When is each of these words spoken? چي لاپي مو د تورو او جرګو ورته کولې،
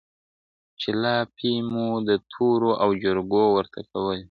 چي 0.79 0.89
لاپي 1.01 1.53
مو 1.71 1.87
د 2.07 2.09
تورو 2.31 2.71
او 2.83 2.89
جرګو 3.01 3.43
ورته 3.55 3.79
کولې، 3.91 4.19